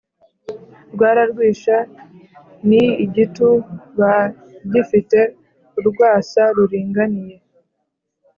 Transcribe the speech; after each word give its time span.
rwararwisha: 0.93 1.75
n 2.67 2.69
i 2.83 2.85
igitu 3.05 3.47
ba 3.99 4.15
g 4.69 4.71
i 4.81 4.83
fite 4.89 5.19
urwasa 5.79 6.43
ruringaniye 6.55 7.35